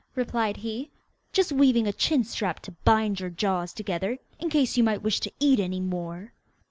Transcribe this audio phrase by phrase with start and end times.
[0.15, 0.89] replied he.
[1.31, 5.19] 'Just weaving a chin strap to bind your jaws together, in case you might wish
[5.19, 6.33] to eat any more!